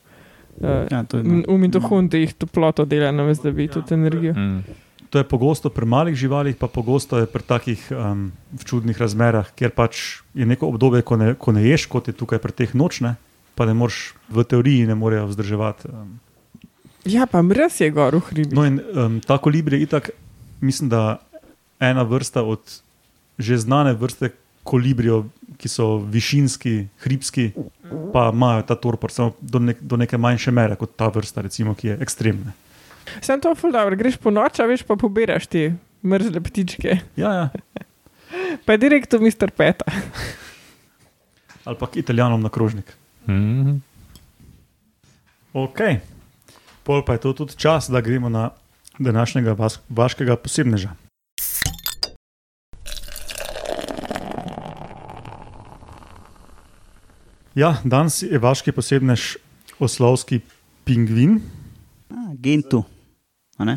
Uh, 0.60 0.86
Ja, 0.92 1.04
to 1.08 1.16
je 1.16 1.24
v 1.24 1.56
mitohondri 1.56 2.26
jih 2.26 2.36
toploto 2.36 2.84
dela, 2.84 3.10
veš, 3.24 3.40
da 3.44 3.50
bi 3.50 3.68
tudi 3.68 3.94
energijo. 3.96 4.34
Mm. 4.36 4.88
To 5.10 5.18
je 5.18 5.26
pogosto 5.26 5.70
pri 5.74 5.86
malih 5.86 6.14
živalih, 6.14 6.54
pa 6.54 6.68
pogosto 6.70 7.18
je 7.18 7.26
pri 7.26 7.42
takih 7.42 7.80
um, 7.90 8.30
v 8.54 8.62
čudnih 8.62 8.94
razmerah, 8.94 9.48
kjer 9.58 9.72
pač 9.74 10.22
je 10.38 10.46
neko 10.46 10.68
obdobje, 10.70 11.02
ko 11.02 11.18
ne, 11.18 11.32
ko 11.34 11.50
ne 11.56 11.64
ješ, 11.66 11.88
kot 11.90 12.06
je 12.06 12.14
tukaj 12.14 12.38
pri 12.38 12.54
teh 12.54 12.74
nočne, 12.78 13.16
pa 13.58 13.66
ne 13.66 13.74
moreš 13.74 14.14
v 14.30 14.44
teoriji 14.46 14.86
ne 14.86 14.94
morejo 14.94 15.26
vzdrževati. 15.32 15.90
Um. 15.90 16.20
Ja, 17.08 17.26
pa 17.26 17.42
mraz 17.42 17.80
je 17.80 17.90
gor 17.90 18.20
v 18.20 18.22
hribi. 18.28 18.54
No, 18.54 18.68
in 18.68 18.78
um, 18.78 19.18
ta 19.24 19.40
kolibri 19.42 19.80
je 19.80 19.88
itak, 19.88 20.12
mislim, 20.62 20.92
da 20.92 21.18
ena 21.80 22.06
vrsta 22.06 22.44
od 22.44 22.62
že 23.40 23.56
znane 23.56 23.96
vrste 23.96 24.36
kolibrijev, 24.68 25.24
ki 25.60 25.68
so 25.68 25.98
višinski, 26.00 26.88
hribski, 27.04 27.50
pa 28.14 28.30
imajo 28.32 28.64
ta 28.70 28.76
torpor, 28.80 29.12
samo 29.12 29.34
do, 29.40 29.60
nek, 29.60 29.82
do 29.84 29.98
neke 30.00 30.18
manjše 30.18 30.54
mere 30.56 30.78
kot 30.80 30.96
ta 30.96 31.10
vrsta, 31.12 31.44
recimo, 31.44 31.76
ki 31.76 31.92
je 31.92 31.98
ekstremna. 32.00 32.56
Sem 33.20 33.40
to 33.42 33.52
ful 33.58 33.72
dobro, 33.74 33.98
greš 33.98 34.16
po 34.22 34.32
noč, 34.32 34.60
a 34.60 34.68
veš 34.70 34.86
pa 34.88 34.96
pobiraš 35.00 35.48
te 35.50 35.70
mrzle 36.06 36.40
ptičke. 36.48 37.00
Ja, 37.20 37.32
ja. 37.32 37.48
Pa 38.66 38.76
direkt 38.78 39.10
v 39.10 39.26
Mr. 39.26 39.50
Peta. 39.50 39.90
ali 41.66 41.76
pa 41.78 41.86
k 41.86 41.96
italijanom 41.96 42.40
na 42.42 42.48
krožnik. 42.48 42.94
Mm. 43.28 43.82
Ok, 45.52 45.78
pol 46.86 47.02
pa 47.04 47.18
je 47.18 47.26
to 47.26 47.32
tudi 47.32 47.58
čas, 47.58 47.90
da 47.90 48.00
gremo 48.00 48.28
na 48.28 48.50
današnjega 48.98 49.52
vas, 49.52 49.80
vaškega 49.88 50.36
posebneža. 50.36 50.94
Ja, 57.60 57.74
danes 57.84 58.22
je 58.24 58.38
vaški 58.40 58.72
posebnež 58.72 59.34
oslovski 59.84 60.38
pingvin. 60.88 61.42
A, 62.08 62.32
Gentu. 62.40 62.86
A 63.60 63.66
ne? 63.68 63.74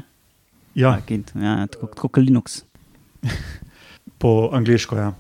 Ja, 0.72 0.94
A, 0.94 1.02
Gentu. 1.04 1.36
Ja, 1.42 1.58
tako, 1.68 1.90
tako 1.92 2.08
kot 2.08 2.24
Linux. 2.24 2.62
po 4.24 4.54
angliško. 4.56 4.96
Ja. 4.96 5.12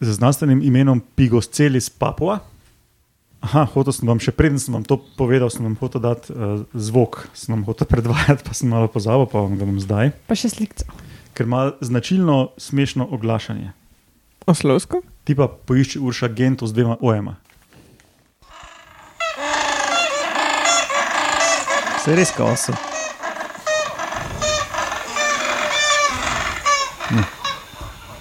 Z 0.00 0.18
znanstvenim 0.20 0.60
imenom 0.60 1.00
Pigoscelis 1.16 1.88
papua. 1.88 2.42
Aha, 3.40 3.64
hotel 3.72 3.96
sem 3.96 4.12
vam 4.12 4.20
še 4.20 4.36
preden 4.36 4.60
sem 4.60 4.76
vam 4.76 4.84
to 4.84 5.00
povedal, 5.16 5.48
sem 5.48 5.64
vam 5.64 5.78
hotel 5.80 6.04
dati 6.04 6.36
uh, 6.36 6.60
zvok, 6.76 7.22
sem 7.32 7.56
vam 7.56 7.64
hotel 7.64 7.88
predvajati, 7.96 8.44
pa 8.44 8.52
sem 8.52 8.68
malo 8.68 8.92
pozabil, 8.92 9.24
pa 9.24 9.40
vam 9.40 9.56
ga 9.56 9.64
bom 9.64 9.80
zdaj. 9.80 10.12
Pa 10.28 10.36
še 10.36 10.52
slikco. 10.52 10.84
ker 11.32 11.48
ima 11.48 11.70
značilno 11.80 12.50
smešno 12.60 13.08
oglašanje. 13.08 13.72
Oslovsko? 14.44 15.00
Ti 15.24 15.32
pa 15.32 15.48
poišči 15.48 15.96
Urša 15.96 16.28
Gento 16.36 16.68
z 16.68 16.76
dvema 16.76 17.00
ojema. 17.00 17.40
Se 22.04 22.14
res 22.16 22.30
kaoso. 22.32 22.72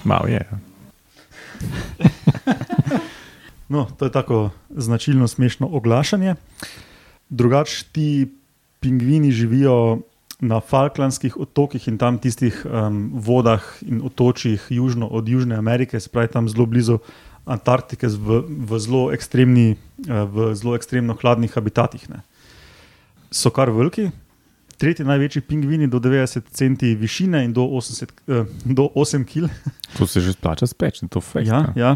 Malo 0.03 0.27
je. 0.27 0.41
ja. 0.41 0.59
No, 3.69 3.85
to 3.97 4.05
je 4.05 4.11
tako 4.11 4.49
značilno 4.69 5.27
smešno 5.27 5.67
oglašanje. 5.67 6.35
Drugač 7.29 7.83
ti 7.83 8.27
pingvini 8.79 9.31
živijo 9.31 9.99
na 10.39 10.59
Falklandskih 10.59 11.37
otokih 11.37 11.87
in 11.87 11.97
tam 11.97 12.17
tistih 12.17 12.65
um, 12.65 13.11
vodah 13.13 13.61
in 13.81 14.01
otočjih 14.01 14.65
južno 14.69 15.07
od 15.07 15.29
Južne 15.29 15.55
Amerike, 15.55 15.99
se 15.99 16.09
pravi 16.09 16.27
tam 16.27 16.49
zelo 16.49 16.65
blizu 16.65 16.97
Antarktike, 17.45 18.07
v, 18.07 18.41
v, 18.47 18.79
zelo, 18.79 19.11
ekstremni, 19.13 19.75
uh, 20.09 20.25
v 20.25 20.55
zelo 20.55 20.75
ekstremno 20.75 21.13
hladnih 21.21 21.53
habitatih. 21.53 22.09
Ne. 22.09 22.23
So 23.31 23.49
kar 23.53 23.69
veliki. 23.69 24.09
Tretji 24.79 25.03
največji 25.05 25.41
pingvini 25.43 25.89
do 25.91 25.99
90 25.99 26.47
cm 26.55 26.75
višine 27.01 27.41
in 27.43 27.53
do, 27.53 27.65
80, 27.67 28.13
eh, 28.31 28.45
do 28.65 28.87
8 28.95 29.25
kg. 29.27 29.49
To 29.97 30.07
se 30.07 30.21
že 30.21 30.33
splača 30.33 30.67
speč, 30.67 31.01
to 31.09 31.19
je 31.19 31.21
fajn. 31.21 31.47
Ja, 31.47 31.59
ja. 31.75 31.91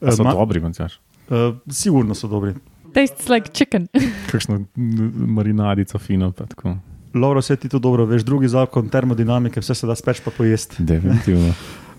A 0.00 0.12
so 0.16 0.24
Ma- 0.24 0.32
dobri, 0.32 0.60
koncaš. 0.62 1.00
Uh, 1.28 1.58
sigurno 1.68 2.14
so 2.14 2.28
dobri. 2.28 2.54
Tastes 2.94 3.28
like 3.28 3.52
chicken. 3.52 3.88
Kakšno 4.32 4.58
mm, 4.76 5.28
marinadico 5.34 5.98
fino. 5.98 6.32
pa 6.32 6.46
tako. 6.46 6.76
Lovro, 7.14 7.40
vse 7.40 7.56
ti 7.56 7.68
to 7.68 7.78
dobro 7.78 8.06
veš, 8.08 8.22
drugi 8.24 8.48
zakon 8.48 8.88
termodinamike, 8.88 9.60
vse 9.60 9.74
se 9.74 9.86
da 9.86 9.94
speč 9.94 10.20
pa 10.24 10.30
pojesti. 10.30 10.76
Definitivno. 10.78 11.52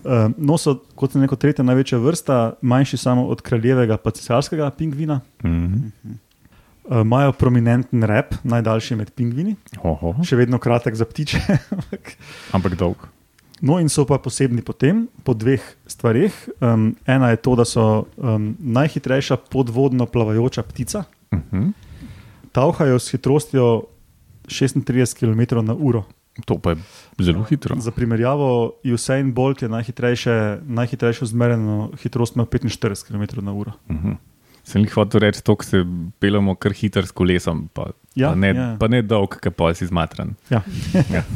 Uh, 0.04 0.32
no, 0.48 0.58
so 0.58 0.80
kot 0.98 1.14
neko 1.14 1.36
tretja 1.36 1.64
največja 1.64 1.98
vrsta, 1.98 2.54
manjši 2.62 2.96
samo 2.96 3.26
od 3.30 3.42
kraljevega 3.42 3.96
pa 3.96 4.10
cesarskega 4.10 4.70
pingvina. 4.70 5.20
Mhm. 5.44 5.74
Uh, 6.02 6.10
Imajo 6.84 7.32
prominenten 7.32 8.02
rep, 8.02 8.34
najdaljši 8.42 8.96
med 8.96 9.10
pingvini, 9.10 9.56
Oho, 9.78 10.14
še 10.22 10.36
vedno 10.36 10.58
kratek 10.58 10.94
za 10.94 11.04
ptiče. 11.04 11.40
ampak 12.54 12.74
dolg. 12.74 12.96
no, 13.60 13.78
in 13.80 13.88
so 13.88 14.04
pa 14.04 14.18
posebni 14.18 14.60
po 14.60 14.72
tem, 14.72 15.08
po 15.22 15.32
dveh 15.32 15.62
stvareh. 15.86 16.28
Um, 16.60 16.96
ena 17.06 17.30
je 17.30 17.36
to, 17.38 17.54
da 17.54 17.64
so 17.64 17.84
um, 18.16 18.56
najhitrejša 18.58 19.36
podvodno 19.48 20.06
plavajoča 20.06 20.62
ptica, 20.62 21.04
Mhm. 21.32 21.70
tavhajo 22.52 22.98
s 22.98 23.10
hitrostjo 23.10 23.82
36 24.46 24.84
km/h. 25.16 26.02
To 26.44 26.58
pa 26.58 26.70
je 26.70 26.76
zelo 27.20 27.42
hitro. 27.44 27.76
Za 27.78 27.90
primerjavo, 27.90 28.72
Usain 28.84 29.32
Bolt 29.32 29.62
je 29.62 29.68
najhitrejše, 29.68 30.58
najhitrejšo 30.62 31.26
zmereno 31.26 31.90
hitrost 31.96 32.36
ima 32.36 32.44
45 32.44 33.02
km/h. 33.02 33.72
Mhm. 33.88 34.12
Sem 34.64 34.84
jih 34.86 34.94
hotel 34.96 35.26
reči, 35.26 35.42
to, 35.44 35.56
se 35.60 35.82
pelemo 36.20 36.54
kar 36.56 36.72
hitro 36.72 37.04
s 37.04 37.12
kolesom, 37.12 37.68
pa, 37.72 37.90
Ja, 38.14 38.30
pa, 38.30 38.38
ne, 38.38 38.50
ja. 38.54 38.66
pa 38.78 38.88
ne 38.88 39.02
dolg, 39.02 39.36
ki 39.42 39.50
pa 39.50 39.72
si 39.74 39.88
zmatran. 39.90 40.36
Ja. 40.52 40.62
Ja. 41.12 41.24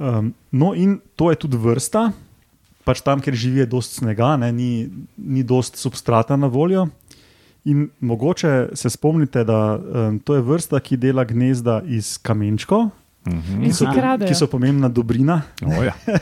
Um, 0.00 0.30
no, 0.48 0.70
in 0.72 0.94
to 1.12 1.26
je 1.28 1.36
tudi 1.42 1.58
vrsta, 1.60 2.06
pač 2.88 3.02
tam, 3.04 3.20
kjer 3.20 3.34
živi, 3.36 3.60
je 3.60 3.66
dosti 3.68 3.98
snega, 4.00 4.30
ne, 4.40 4.48
ni, 4.48 4.88
ni 5.20 5.42
dosti 5.44 5.76
substrata 5.76 6.38
na 6.40 6.48
voljo. 6.48 6.86
In 7.68 7.90
mogoče 8.00 8.70
se 8.80 8.88
spomnite, 8.88 9.44
da 9.44 9.76
um, 9.76 10.16
to 10.24 10.38
je 10.38 10.46
vrsta, 10.46 10.80
ki 10.80 10.96
dela 10.96 11.26
gnezda 11.28 11.82
iz 11.84 12.14
kamenčkov, 12.16 12.88
Mhm. 13.26 13.62
In 13.62 13.72
si 13.72 13.84
Aha. 13.84 14.16
ki 14.18 14.34
so 14.34 14.46
pomembna 14.46 14.88
dobrina. 14.88 15.42
Oh, 15.62 15.82
ja. 15.82 15.94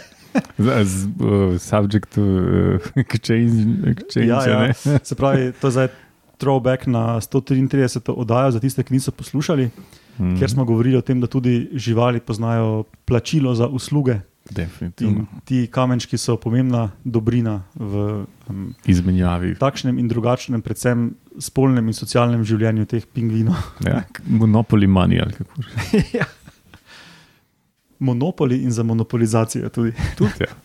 Z, 0.58 0.84
z, 0.84 1.06
uh, 1.16 1.56
subject 1.56 2.14
to 2.14 2.20
uh, 2.20 2.78
exchange. 2.96 3.64
exchange 3.88 4.26
Ja, 4.26 4.42
ja. 4.44 4.58
ne? 4.60 4.74
Se 5.02 5.14
pravi, 5.14 5.52
to 5.52 5.66
je 5.66 5.72
zdaj 5.72 5.88
throwback 6.36 6.86
na 6.86 7.16
133. 7.18 7.74
oddajo 8.08 8.50
za 8.50 8.60
tiste, 8.60 8.82
ki 8.82 8.94
niso 8.94 9.10
poslušali, 9.10 9.70
Mhm. 10.18 10.36
kjer 10.36 10.50
smo 10.50 10.64
govorili 10.64 10.96
o 10.96 11.00
tem, 11.00 11.20
da 11.20 11.26
tudi 11.26 11.70
živali 11.72 12.20
poznajo 12.20 12.84
plačilo 13.04 13.54
za 13.54 13.66
usluge. 13.66 14.18
Definitivno. 14.50 15.12
In 15.12 15.26
ti 15.44 15.66
kamenčki 15.66 16.18
so 16.18 16.36
pomembna 16.36 16.90
dobrina 17.04 17.62
v 17.74 18.24
um, 18.48 18.74
Izmenjavi. 18.84 19.54
takšnem 19.54 19.98
in 19.98 20.08
drugačnem, 20.08 20.62
predvsem 20.62 21.10
spolnem 21.38 21.86
in 21.86 21.94
socialnem 21.94 22.44
življenju 22.44 22.86
teh 22.86 23.04
pingvinov. 23.06 23.54
Ja, 23.80 24.02
Monopoly 24.26 24.86
money 24.86 25.20
ali 25.22 25.32
kako 25.32 25.62
že. 25.62 26.24
Monopoli 27.98 28.62
in 28.62 28.70
za 28.70 28.82
monopolizacijo 28.82 29.68
tudi. 29.68 29.92
Tudi, 30.16 30.32
ja. 30.40 30.52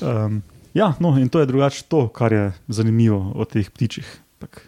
Um, 0.00 0.42
ja, 0.74 0.94
no, 1.00 1.18
in 1.18 1.28
to 1.28 1.40
je 1.40 1.46
drugače 1.46 1.84
to, 1.84 2.08
kar 2.08 2.32
je 2.32 2.44
zanimivo 2.68 3.32
o 3.34 3.44
teh 3.44 3.66
ptičih. 3.66 4.06
Tak. 4.38 4.60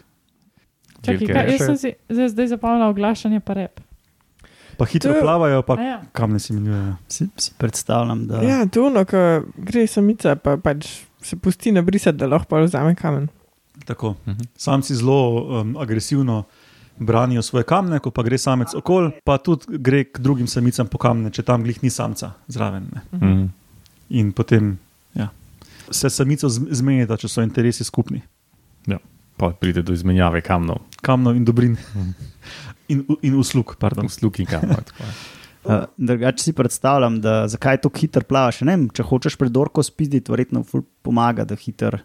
Čakaj, 1.01 1.27
kaj, 1.27 1.47
jaz 1.47 1.61
sem 1.61 1.77
si 1.77 1.89
zdaj, 2.09 2.27
zdaj 2.29 2.47
zapomnila 2.47 2.89
oglašanje 2.89 3.39
pa 3.39 3.53
rep. 3.53 3.79
Pa 4.77 4.85
hitro 4.85 5.13
To- 5.13 5.21
plavajo, 5.21 5.61
pa 5.61 5.73
A 5.73 5.81
Ja. 5.81 6.01
kamne 6.11 6.39
si 6.39 6.53
minujejo. 6.53 6.95
Si, 7.07 7.27
si 7.37 7.51
predstavljam, 7.57 8.27
da 8.27 8.41
Ja, 8.41 8.65
to 8.65 8.85
ono, 8.85 9.05
ko 9.05 9.17
gre 9.55 9.87
samica, 9.87 10.35
pa 10.35 10.57
pač 10.57 10.87
se 11.21 11.35
pusti 11.35 11.71
nabrisati, 11.71 12.17
da 12.17 12.27
lahko 12.27 12.45
pa 12.45 12.59
vzame 12.59 12.95
kamen. 12.95 13.27
Tako. 13.85 14.15
Mhm. 14.27 14.51
Samci 14.55 14.95
zelo 14.95 15.19
um, 15.61 15.77
agresivno 15.77 16.43
branijo 17.01 17.41
svoje 17.41 17.65
kamne, 17.65 17.97
ko 17.97 18.09
pa 18.09 18.21
gre 18.21 18.37
samec 18.37 18.73
okol, 18.73 19.09
pa 19.23 19.37
tudi 19.37 19.77
gre 19.79 20.03
k 20.05 20.19
drugim 20.19 20.47
samicam 20.47 20.85
po 20.85 20.97
kamne, 20.97 21.29
če 21.29 21.43
tam 21.43 21.63
glih 21.63 21.81
ni 21.81 21.89
samca 21.89 22.31
zraven. 22.47 22.85
Ne. 22.87 23.01
Mhm. 23.11 23.45
In 24.11 24.31
potem 24.31 24.75
ja, 25.13 25.29
se 25.89 26.09
samico 26.09 26.45
z- 26.45 26.67
zmenita, 26.71 27.17
če 27.17 27.27
so 27.27 27.41
interesi 27.41 27.83
skupni. 27.83 28.21
Pa 29.37 29.49
pride 29.51 29.81
do 29.81 29.89
izmenjave 29.89 30.37
kamnov, 30.41 30.83
Kamnov 31.01 31.33
in 31.33 31.41
dobrin. 31.41 31.73
In, 32.87 32.99
in 33.21 33.33
uslug, 33.33 33.73
pardon. 33.75 34.05
sluki 34.05 34.45
kamnov. 34.45 34.83
tako 34.83 35.03
je. 35.03 35.13
Uh, 35.61 35.83
drugače 35.95 36.41
si 36.41 36.53
predstavljam, 36.53 37.19
da 37.21 37.47
zakaj 37.47 37.77
tako 37.77 37.99
hitro 37.99 38.23
plavaš. 38.23 38.61
Ne 38.61 38.71
vem, 38.71 38.87
če 38.89 39.03
hočeš 39.03 39.35
predorko 39.37 39.83
spizditi, 39.83 40.31
verjetno 40.31 40.63
ful 40.63 40.81
pomaga, 41.01 41.45
da 41.45 41.53
hitro 41.55 41.99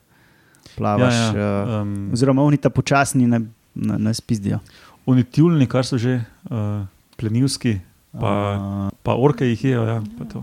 plavaš. 0.76 1.14
Ja, 1.14 1.32
Ja, 1.32 1.40
ja. 1.40 1.60
ja. 1.66 1.80
Um, 1.80 2.10
Oziroma, 2.12 2.42
oni 2.42 2.56
ta 2.56 2.68
počasni 2.68 3.24
ne, 3.26 3.40
ne, 3.76 3.98
ne 3.98 4.14
spizdijo. 4.14 4.58
oni 5.06 5.24
tjulni, 5.24 5.66
kar 5.70 5.86
so 5.86 5.98
že 5.98 6.18
uh, 6.50 6.82
plenilski, 7.16 7.78
pa, 8.12 8.32
A, 8.32 8.90
pa 9.02 9.14
orke 9.14 9.46
jih 9.46 9.64
jejo. 9.64 9.84
Ja, 9.86 10.00
pa 10.18 10.24
to. 10.24 10.42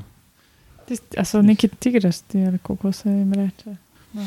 Tisti, 0.88 1.18
a 1.20 1.26
so 1.26 1.42
neki 1.42 1.68
tigrasti, 1.68 2.46
ali 2.48 2.60
kako 2.64 2.92
se 2.92 3.10
jim 3.10 3.34
reče. 3.34 3.76
No. 4.14 4.26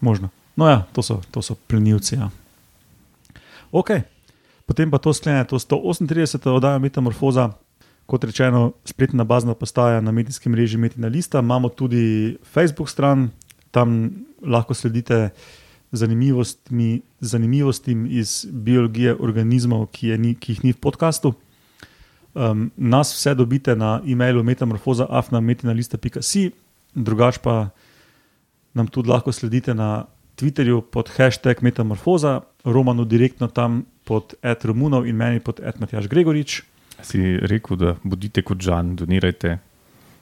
Možno. 0.00 0.28
No, 0.56 0.68
ja, 0.68 0.84
to 0.92 1.02
so, 1.02 1.20
to 1.30 1.42
so 1.42 1.54
plenilci. 1.54 2.14
Ja. 2.14 2.30
Ok, 3.72 3.90
potem 4.66 4.90
pa 4.90 4.98
to 4.98 5.14
sklene, 5.14 5.44
to 5.48 5.56
138. 5.56 6.42
oddaja 6.52 6.78
Metamorfoza, 6.78 7.52
kot 8.06 8.24
rečeno, 8.24 8.72
spletna 8.84 9.24
bazna 9.24 9.54
postaja 9.54 10.00
na 10.00 10.12
medijskem 10.12 10.52
mreži 10.52 10.76
Metina 10.76 11.08
Lista. 11.08 11.40
Imamo 11.40 11.68
tudi 11.68 12.36
Facebook 12.44 12.90
stran, 12.90 13.30
tam 13.70 14.10
lahko 14.42 14.74
sledite 14.74 15.30
zanimivostmi, 15.92 17.02
zanimivostim 17.20 18.06
iz 18.10 18.46
biologije 18.50 19.14
organizmov, 19.14 19.86
ki, 19.92 20.06
je 20.08 20.18
ni, 20.18 20.34
ki 20.34 20.52
jih 20.52 20.64
ni 20.64 20.72
v 20.72 20.80
podkastu. 20.80 21.34
Um, 22.34 22.70
nas 22.76 23.12
vse 23.12 23.34
dobite 23.36 23.76
na 23.76 24.00
e-mailu 24.08 24.42
metamorfoza.afnametinalista.si, 24.42 26.50
drugač 26.94 27.38
pa 27.44 27.68
nam 28.74 28.88
tudi 28.88 29.12
lahko 29.12 29.32
sledite 29.32 29.74
na 29.74 30.06
Twitterju 30.36 30.80
pod 30.80 31.12
hashtag 31.12 31.62
Metamorfoza, 31.62 32.40
Romanu 32.64 33.04
direktno 33.04 33.48
tam 33.48 33.84
pod 34.04 34.34
Ed 34.42 34.64
Romunov 34.64 35.06
in 35.06 35.16
meni 35.16 35.40
pod 35.40 35.60
Ed 35.60 35.80
Matjaš 35.80 36.08
Gregorič. 36.08 36.62
Si 37.02 37.36
rekel, 37.36 37.76
da 37.76 37.94
bodite 38.02 38.42
kot 38.42 38.62
Žan, 38.62 38.96
donirajte. 38.96 39.58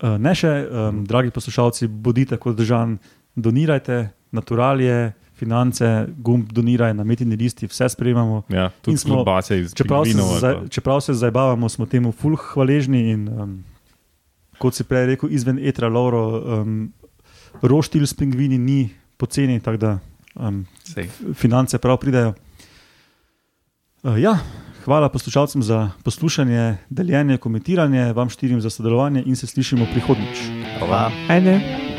Uh, 0.01 0.17
ne 0.19 0.35
še, 0.35 0.51
um, 0.67 1.05
dragi 1.07 1.31
poslušalci, 1.31 1.87
bodite 1.87 2.41
kot 2.41 2.57
držan, 2.57 2.99
donirajte, 3.37 4.09
naturalije, 4.33 5.13
finance, 5.41 5.89
gumb 6.19 6.53
doniraj 6.53 6.93
na 6.95 7.05
metini 7.05 7.37
listi, 7.37 7.67
vse 7.67 7.89
sprejemamo. 7.89 8.43
Ja, 8.49 8.69
tudi 8.83 8.97
smo- 8.99 9.15
klobase 9.17 9.59
iz 9.59 9.73
Čeprav 9.75 10.05
se, 10.05 10.13
pa- 10.43 10.69
čeprav 10.69 11.01
se 11.01 11.15
zabavamo, 11.15 11.69
smo 11.69 11.87
temu 11.87 12.13
fulh 12.13 12.41
hvaležni 12.47 13.11
in 13.11 13.29
um, 13.31 13.57
kot 14.59 14.75
si 14.75 14.85
prej 14.85 15.07
rekel, 15.07 15.31
izven 15.31 15.59
etra, 15.59 15.89
Lauro, 15.89 16.23
um, 16.61 16.93
roštilj 17.63 18.07
s 18.07 18.15
pingvini 18.15 18.59
ni 18.59 18.81
poceni, 19.17 19.61
tako 19.61 19.77
da 19.79 19.99
um, 20.37 20.63
Sej. 20.85 21.09
finance 21.35 21.79
prav 21.79 21.97
pridejo. 21.97 22.35
Uh, 24.03 24.17
ja, 24.17 24.37
hvala 24.85 25.09
poslušalcem 25.09 25.63
za 25.63 25.91
poslušanje, 26.05 26.77
deljenje, 26.91 27.37
komentiranje, 27.39 28.13
vam 28.13 28.31
štirim 28.31 28.61
za 28.61 28.71
sodelovanje 28.71 29.23
in 29.27 29.37
se 29.37 29.47
slišimo 29.47 29.87
prihodnjič. 29.87 30.39
Hvala. 30.79 31.11
Ajde. 31.29 31.90